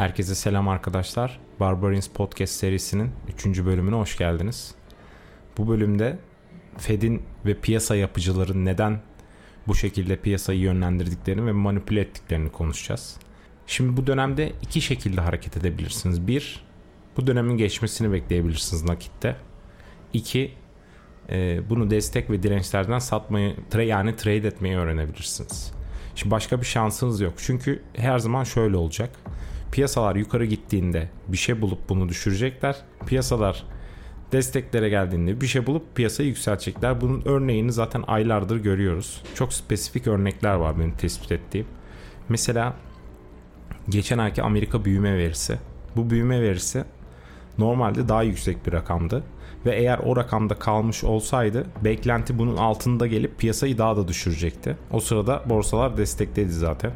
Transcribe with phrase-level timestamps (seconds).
[0.00, 1.40] Herkese selam arkadaşlar.
[1.60, 3.10] Barbarians Podcast serisinin
[3.46, 3.64] 3.
[3.64, 4.74] bölümüne hoş geldiniz.
[5.58, 6.18] Bu bölümde
[6.78, 9.00] Fed'in ve piyasa yapıcıların neden
[9.66, 13.16] bu şekilde piyasayı yönlendirdiklerini ve manipüle ettiklerini konuşacağız.
[13.66, 16.26] Şimdi bu dönemde iki şekilde hareket edebilirsiniz.
[16.26, 16.64] Bir,
[17.16, 19.36] bu dönemin geçmesini bekleyebilirsiniz nakitte.
[20.12, 20.52] İki,
[21.30, 25.72] e, bunu destek ve dirençlerden satmayı yani trade etmeyi öğrenebilirsiniz.
[26.14, 27.34] Şimdi başka bir şansınız yok.
[27.36, 29.10] Çünkü her zaman şöyle olacak.
[29.72, 32.76] Piyasalar yukarı gittiğinde bir şey bulup bunu düşürecekler.
[33.06, 33.64] Piyasalar
[34.32, 37.00] desteklere geldiğinde bir şey bulup piyasayı yükseltecekler.
[37.00, 39.22] Bunun örneğini zaten aylardır görüyoruz.
[39.34, 41.66] Çok spesifik örnekler var benim tespit ettiğim.
[42.28, 42.74] Mesela
[43.88, 45.58] geçen ayki Amerika büyüme verisi.
[45.96, 46.84] Bu büyüme verisi
[47.58, 49.22] normalde daha yüksek bir rakamdı.
[49.66, 54.76] Ve eğer o rakamda kalmış olsaydı beklenti bunun altında gelip piyasayı daha da düşürecekti.
[54.90, 56.92] O sırada borsalar destekledi zaten.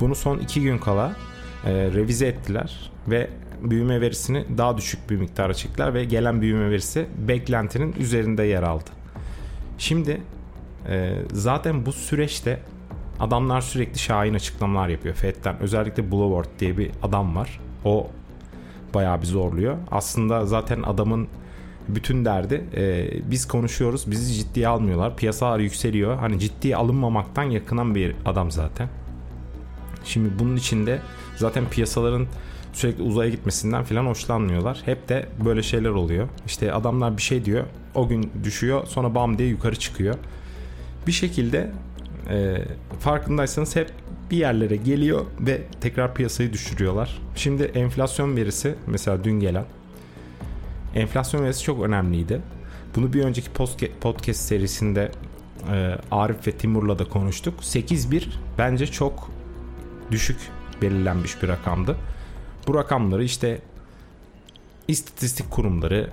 [0.00, 1.16] Bunu son iki gün kala
[1.64, 3.30] e, revize ettiler ve
[3.62, 8.90] büyüme verisini daha düşük bir miktara çektiler ve gelen büyüme verisi beklentinin üzerinde yer aldı.
[9.78, 10.20] Şimdi
[10.88, 12.60] e, zaten bu süreçte
[13.20, 15.60] adamlar sürekli şahin açıklamalar yapıyor FED'den.
[15.60, 17.60] Özellikle Bloomberg diye bir adam var.
[17.84, 18.10] O
[18.94, 19.76] bayağı bir zorluyor.
[19.90, 21.28] Aslında zaten adamın
[21.88, 28.16] bütün derdi e, biz konuşuyoruz bizi ciddiye almıyorlar piyasalar yükseliyor hani ciddiye alınmamaktan yakınan bir
[28.24, 28.88] adam zaten
[30.04, 31.00] şimdi bunun içinde
[31.40, 32.26] zaten piyasaların
[32.72, 37.64] sürekli uzaya gitmesinden falan hoşlanmıyorlar hep de böyle şeyler oluyor işte adamlar bir şey diyor
[37.94, 40.14] o gün düşüyor sonra bam diye yukarı çıkıyor
[41.06, 41.70] bir şekilde
[42.30, 42.58] e,
[43.00, 43.92] farkındaysanız hep
[44.30, 47.18] bir yerlere geliyor ve tekrar piyasayı düşürüyorlar.
[47.36, 49.64] Şimdi enflasyon verisi mesela dün gelen
[50.94, 52.40] enflasyon verisi çok önemliydi.
[52.96, 53.50] Bunu bir önceki
[54.00, 55.12] podcast serisinde
[55.72, 57.60] e, Arif ve Timur'la da konuştuk.
[57.60, 58.24] 8.1
[58.58, 59.30] bence çok
[60.10, 60.38] düşük
[60.82, 61.96] belirlenmiş bir rakamdı.
[62.66, 63.60] Bu rakamları işte
[64.88, 66.10] istatistik kurumları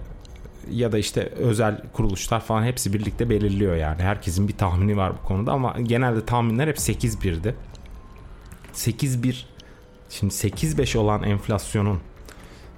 [0.72, 4.02] ya da işte özel kuruluşlar falan hepsi birlikte belirliyor yani.
[4.02, 7.56] Herkesin bir tahmini var bu konuda ama genelde tahminler hep 8.1'di.
[8.74, 9.44] 8.1
[10.09, 12.00] şimdi 8.5 olan enflasyonun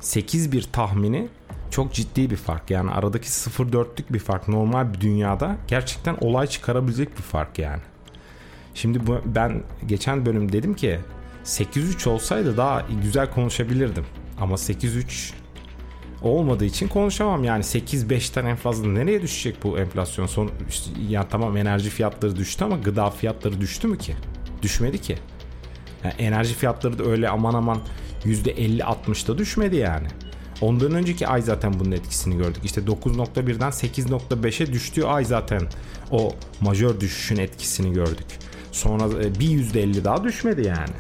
[0.02, 1.30] 8.1 tahmini
[1.72, 2.72] çok ciddi bir fark.
[2.72, 7.81] Yani aradaki 0.4'lük bir fark normal bir dünyada gerçekten olay çıkarabilecek bir fark yani.
[8.74, 11.00] Şimdi bu, ben geçen bölüm dedim ki
[11.45, 14.05] 8.3 olsaydı daha güzel konuşabilirdim.
[14.39, 15.33] Ama 8.3
[16.22, 21.57] olmadığı için konuşamam yani 8-5'ten en fazla nereye düşecek bu enflasyon son işte, yani tamam
[21.57, 24.16] enerji fiyatları düştü ama gıda fiyatları düştü mü ki
[24.61, 25.17] düşmedi ki
[26.03, 27.81] yani enerji fiyatları da öyle aman aman
[28.25, 30.07] %50-60'da düşmedi yani
[30.61, 32.66] Ondan önceki ay zaten bunun etkisini gördük.
[32.66, 35.61] İşte 9.1'den 8.5'e düştüğü ay zaten
[36.11, 38.25] o majör düşüşün etkisini gördük.
[38.71, 40.94] Sonra e, bir %50 daha düşmedi yani.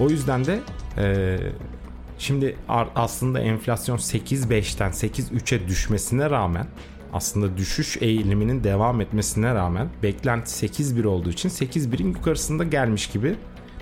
[0.00, 0.60] O yüzden de
[0.98, 1.36] e,
[2.18, 2.56] şimdi
[2.94, 6.66] aslında enflasyon 8.5'ten 8.3'e düşmesine rağmen
[7.12, 13.34] aslında düşüş eğiliminin devam etmesine rağmen beklenti 8.1 olduğu için 8.1'in yukarısında gelmiş gibi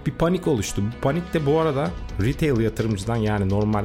[0.06, 0.82] bir panik oluştu.
[0.82, 1.90] Bu panik de bu arada
[2.22, 3.84] retail yatırımcıdan yani normal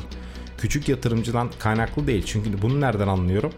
[0.57, 2.23] küçük yatırımcıdan kaynaklı değil.
[2.25, 3.51] Çünkü bunu nereden anlıyorum?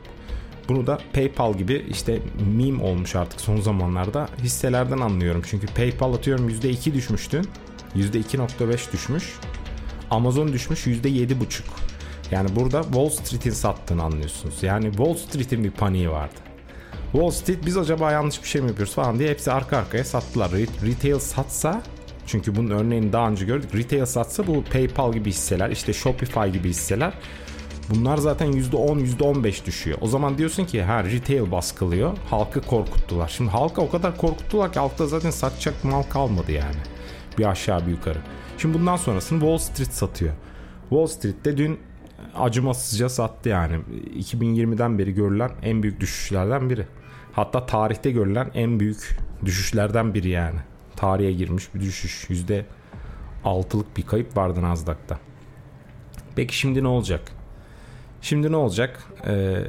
[0.69, 2.19] Bunu da PayPal gibi işte
[2.57, 5.41] meme olmuş artık son zamanlarda hisselerden anlıyorum.
[5.45, 7.41] Çünkü PayPal atıyorum %2 düşmüştü.
[7.95, 9.33] %2.5 düşmüş.
[10.11, 11.61] Amazon düşmüş %7.5.
[12.31, 14.63] Yani burada Wall Street'in sattığını anlıyorsunuz.
[14.63, 16.35] Yani Wall Street'in bir paniği vardı.
[17.11, 20.51] Wall Street biz acaba yanlış bir şey mi yapıyoruz falan diye hepsi arka arkaya sattılar.
[20.85, 21.81] Retail satsa
[22.25, 23.75] çünkü bunun örneğini daha önce gördük.
[23.75, 27.13] Retail satsa bu PayPal gibi hisseler, işte Shopify gibi hisseler
[27.89, 29.97] Bunlar zaten %10 %15 düşüyor.
[30.01, 32.17] O zaman diyorsun ki ha retail baskılıyor.
[32.29, 33.27] Halkı korkuttular.
[33.27, 36.77] Şimdi halka o kadar korkuttular ki halkta zaten satacak mal kalmadı yani.
[37.37, 38.19] Bir aşağı bir yukarı.
[38.57, 40.33] Şimdi bundan sonrasını Wall Street satıyor.
[40.89, 41.79] Wall Street'te dün
[42.35, 43.79] acımasızca sattı yani.
[44.19, 46.87] 2020'den beri görülen en büyük düşüşlerden biri.
[47.33, 50.59] Hatta tarihte görülen en büyük düşüşlerden biri yani
[50.95, 52.29] tarihe girmiş bir düşüş.
[52.29, 52.65] Yüzde
[53.45, 55.19] altılık bir kayıp vardı Nasdaq'ta.
[56.35, 57.31] Peki şimdi ne olacak?
[58.21, 59.03] Şimdi ne olacak?
[59.27, 59.63] Ee,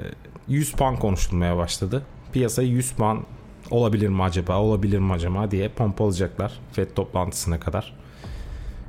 [0.48, 2.02] 100 puan konuşulmaya başladı.
[2.32, 3.24] Piyasayı 100 puan
[3.70, 7.94] olabilir mi acaba, olabilir mi acaba diye pompalayacaklar FED toplantısına kadar.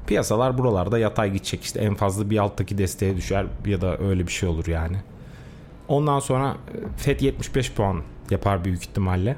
[0.08, 4.32] Piyasalar buralarda yatay gidecek işte en fazla bir alttaki desteğe düşer ya da öyle bir
[4.32, 4.98] şey olur yani.
[5.88, 6.58] Ondan sonra
[6.98, 9.38] FED 75 puan yapar büyük ihtimalle.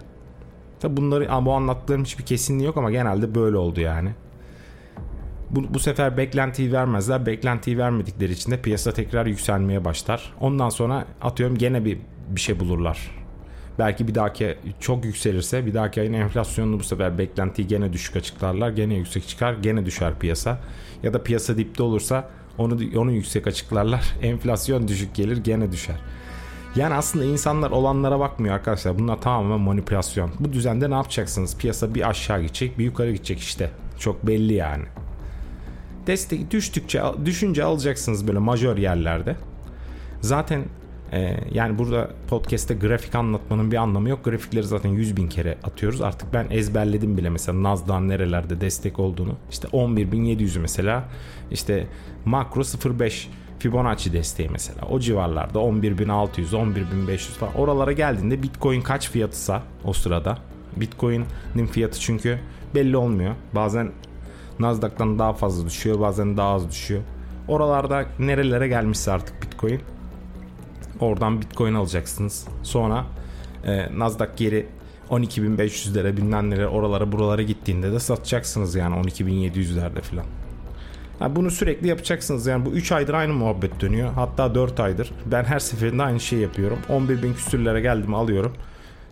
[0.80, 4.12] Tabi bunları bu anlattıklarım hiçbir kesinliği yok ama genelde böyle oldu yani.
[5.50, 7.26] Bu, bu sefer beklentiyi vermezler.
[7.26, 10.34] Beklentiyi vermedikleri için de piyasa tekrar yükselmeye başlar.
[10.40, 11.98] Ondan sonra atıyorum gene bir
[12.30, 13.21] bir şey bulurlar.
[13.82, 18.70] Belki bir dahaki çok yükselirse bir dahaki ayın enflasyonunu bu sefer beklentiyi gene düşük açıklarlar.
[18.70, 19.54] Gene yüksek çıkar.
[19.54, 20.60] Gene düşer piyasa.
[21.04, 24.14] Ya da piyasa dipte olursa onu onu yüksek açıklarlar.
[24.22, 25.96] Enflasyon düşük gelir gene düşer.
[26.76, 29.00] Yani aslında insanlar olanlara bakmıyor arkadaşlar.
[29.00, 30.32] Bunlar tamamen manipülasyon.
[30.40, 31.58] Bu düzende ne yapacaksınız?
[31.58, 33.72] Piyasa bir aşağı gidecek, bir yukarı gidecek işte.
[34.00, 34.84] Çok belli yani.
[36.08, 39.36] Destek düştükçe, düşünce alacaksınız böyle majör yerlerde.
[40.22, 40.64] Zaten
[41.14, 44.26] ee, yani burada podcast'te grafik anlatmanın bir anlamı yok.
[44.26, 46.02] Grafikleri zaten 100 bin kere atıyoruz.
[46.02, 49.36] Artık ben ezberledim bile mesela Nasdaq'ın nerelerde destek olduğunu.
[49.52, 51.04] İşte 11.700'ü mesela
[51.52, 51.88] işte
[52.26, 53.28] makro 0.5
[53.60, 60.38] Fibonacci desteği mesela o civarlarda 11.600 11.500 falan oralara geldiğinde Bitcoin kaç fiyatısa o sırada
[60.76, 62.40] Bitcoin'in fiyatı çünkü
[62.76, 63.36] belli olmuyor.
[63.56, 63.92] Bazen
[64.60, 67.02] Nasdaq'tan daha fazla düşüyor bazen daha az düşüyor.
[67.48, 69.82] Oralarda nerelere gelmişse artık Bitcoin
[71.02, 72.48] Oradan Bitcoin alacaksınız.
[72.64, 73.06] Sonra
[73.66, 74.66] e, Nasdaq geri
[75.10, 80.26] 12.500'lere bilmem neler oralara buralara gittiğinde de satacaksınız yani 12.700'lerde falan.
[81.22, 84.14] Yani bunu sürekli yapacaksınız yani bu 3 aydır aynı muhabbet dönüyor.
[84.14, 85.12] Hatta 4 aydır.
[85.26, 86.80] Ben her seferinde aynı şeyi yapıyorum.
[86.90, 88.54] 11.000 küsürlere geldim alıyorum.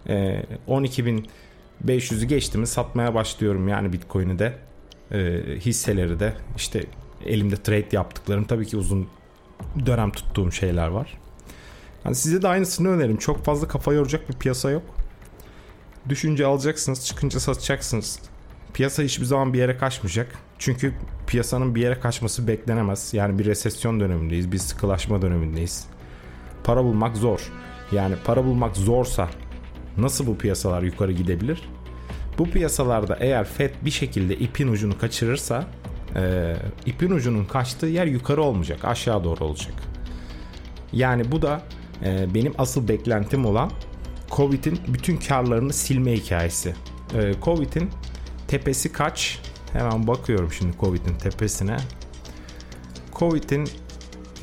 [0.10, 4.54] E, 12.500'ü geçti mi satmaya başlıyorum yani Bitcoin'i de.
[5.12, 6.84] E, hisseleri de işte
[7.26, 9.08] elimde trade yaptıklarım tabii ki uzun
[9.86, 11.18] dönem tuttuğum şeyler var.
[12.06, 13.18] Yani size de aynısını öneririm.
[13.18, 14.84] Çok fazla kafa yoracak bir piyasa yok.
[16.10, 18.19] Düşünce alacaksınız, çıkınca satacaksınız.
[18.74, 20.36] Piyasa hiçbir zaman bir yere kaçmayacak.
[20.60, 20.94] Çünkü
[21.28, 23.13] piyasanın bir yere kaçması beklenemez.
[23.13, 25.86] Yani bir resesyon dönemindeyiz, bir sıkılaşma dönemindeyiz.
[26.63, 27.51] Para bulmak zor.
[27.92, 29.30] Yani para bulmak zorsa
[29.98, 31.69] nasıl bu piyasalar yukarı gidebilir?
[32.38, 35.68] Bu piyasalarda eğer FED bir şekilde ipin ucunu kaçırırsa
[36.16, 36.56] e,
[36.86, 39.74] ipin ucunun kaçtığı yer yukarı olmayacak, aşağı doğru olacak.
[40.94, 41.62] Yani bu da
[42.04, 43.72] e, benim asıl beklentim olan
[44.31, 46.75] Covid'in bütün karlarını silme hikayesi.
[47.13, 47.90] E, Covid'in
[48.48, 49.40] tepesi kaç?
[49.74, 51.78] Hemen bakıyorum şimdi Covid'in tepesine.
[53.16, 53.68] Covid'in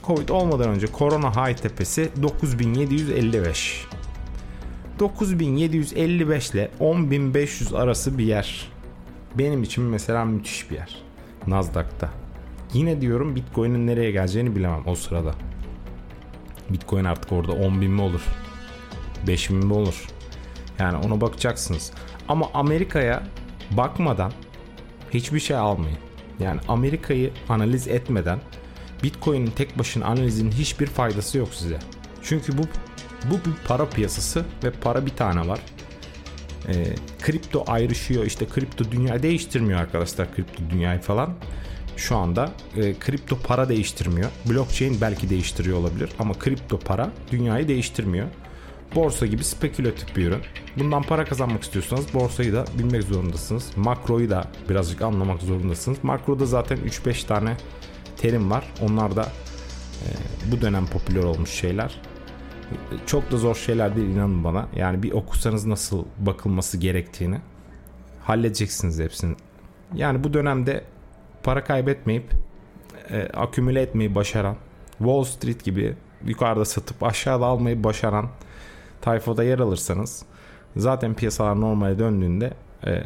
[0.07, 3.87] Covid olmadan önce korona high tepesi 9755.
[5.01, 8.69] 9755 ile 10500 arası bir yer.
[9.39, 11.03] Benim için mesela müthiş bir yer.
[11.47, 12.11] Nasdaq'ta.
[12.75, 15.35] Yine diyorum Bitcoin'in nereye geleceğini bilemem o sırada.
[16.71, 18.23] Bitcoin artık orada 10 bin mi olur?
[19.27, 20.07] 5 bin mi olur?
[20.79, 21.93] Yani ona bakacaksınız.
[22.29, 23.23] Ama Amerika'ya
[23.71, 24.33] bakmadan
[25.11, 25.99] hiçbir şey almayın.
[26.41, 28.41] Yani Amerika'yı analiz etmeden
[29.03, 31.79] Bitcoin'in tek başına analizinin hiçbir faydası yok size.
[32.23, 32.63] Çünkü bu
[33.31, 35.61] bu bir para piyasası ve para bir tane var.
[36.69, 36.85] Ee,
[37.23, 41.35] kripto ayrışıyor işte kripto dünya değiştirmiyor arkadaşlar kripto dünyayı falan
[41.97, 44.31] şu anda e, kripto para değiştirmiyor.
[44.51, 48.27] Blockchain belki değiştiriyor olabilir ama kripto para dünyayı değiştirmiyor.
[48.95, 50.41] Borsa gibi spekülatif bir ürün.
[50.79, 53.71] Bundan para kazanmak istiyorsanız borsayı da bilmek zorundasınız.
[53.77, 55.99] Makroyu da birazcık anlamak zorundasınız.
[56.03, 57.57] Makroda zaten 3-5 tane
[58.17, 58.65] terim var.
[58.83, 60.09] Onlar da e,
[60.53, 62.01] bu dönem popüler olmuş şeyler.
[63.07, 64.69] Çok da zor şeyler değil inanın bana.
[64.77, 67.41] Yani bir okusanız nasıl bakılması gerektiğini
[68.23, 69.37] halledeceksiniz hepsini.
[69.95, 70.85] Yani bu dönemde
[71.47, 72.25] para kaybetmeyip
[73.11, 74.57] e, akümüle etmeyi başaran
[74.99, 75.95] Wall Street gibi
[76.27, 78.29] yukarıda satıp aşağıda almayı başaran
[79.01, 80.25] tayfada yer alırsanız
[80.77, 82.53] zaten piyasalar normale döndüğünde
[82.87, 83.03] e,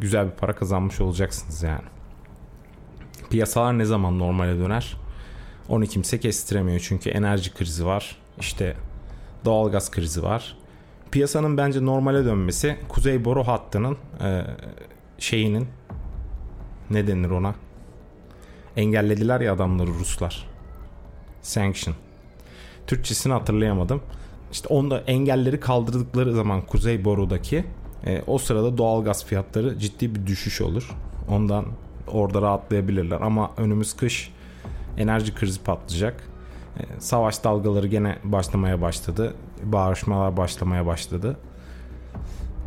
[0.00, 1.88] güzel bir para kazanmış olacaksınız yani.
[3.30, 4.96] Piyasalar ne zaman normale döner?
[5.68, 8.16] Onu kimse kestiremiyor çünkü enerji krizi var.
[8.40, 8.76] İşte
[9.44, 10.56] doğalgaz krizi var.
[11.10, 14.42] Piyasanın bence normale dönmesi Kuzey Boru hattının e,
[15.18, 15.68] şeyinin
[16.90, 17.54] ne denir ona?
[18.76, 20.46] Engellediler ya adamları Ruslar.
[21.42, 21.94] Sanction.
[22.86, 24.02] Türkçesini hatırlayamadım.
[24.52, 27.64] İşte onda engelleri kaldırdıkları zaman Kuzey Boru'daki
[28.06, 30.90] e, o sırada doğal gaz fiyatları ciddi bir düşüş olur.
[31.28, 31.64] Ondan
[32.08, 34.32] orada rahatlayabilirler ama önümüz kış
[34.98, 36.24] enerji krizi patlayacak.
[36.78, 39.34] E, savaş dalgaları gene başlamaya başladı.
[39.62, 41.36] Bağırışmalar başlamaya başladı.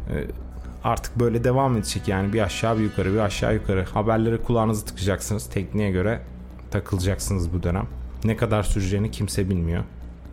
[0.09, 0.15] E,
[0.88, 2.08] artık böyle devam edecek.
[2.08, 5.50] Yani bir aşağı bir yukarı bir aşağı yukarı haberlere kulağınızı tıkacaksınız.
[5.50, 6.22] Tekniğe göre
[6.72, 7.88] takılacaksınız bu dönem.
[8.24, 9.84] Ne kadar süreceğini kimse bilmiyor.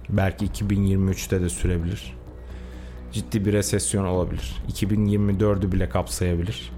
[0.08, 2.16] Belki 2023'te de sürebilir.
[3.12, 4.62] Ciddi bir resesyon olabilir.
[4.72, 6.72] 2024'ü bile kapsayabilir.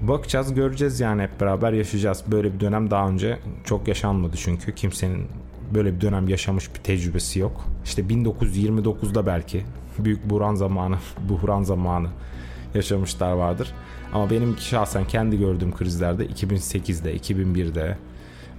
[0.00, 2.24] Bakacağız göreceğiz yani hep beraber yaşayacağız.
[2.26, 4.74] Böyle bir dönem daha önce çok yaşanmadı çünkü.
[4.74, 5.26] Kimsenin
[5.74, 7.64] böyle bir dönem yaşamış bir tecrübesi yok.
[7.84, 9.64] İşte 1929'da belki
[9.98, 10.96] büyük buhran zamanı
[11.28, 12.08] buhran zamanı
[12.76, 13.72] yaşamışlar vardır.
[14.12, 17.98] Ama benim şahsen kendi gördüğüm krizlerde 2008'de, 2001'de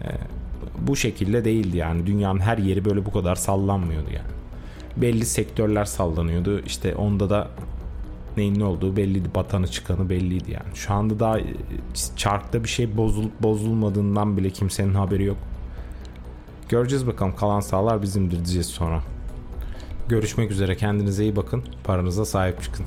[0.04, 0.10] e,
[0.82, 2.08] bu şekilde değildi yani.
[2.08, 4.28] Dünyanın her yeri böyle bu kadar sallanmıyordu yani.
[4.98, 6.60] belli sektörler sallanıyordu.
[6.60, 7.48] İşte onda da
[8.38, 9.30] neyin ne olduğu belliydi.
[9.36, 10.76] Batanı çıkanı belliydi yani.
[10.76, 11.46] Şu anda daha e,
[12.16, 15.38] çarkta bir şey bozul, bozulmadığından bile kimsenin haberi yok.
[16.70, 19.04] Göreceğiz bakalım kalan sahalar bizimdir diyeceğiz sonra.
[20.10, 21.64] Görüşmek üzere kendinize iyi bakın.
[21.84, 22.86] Paranıza sahip çıkın.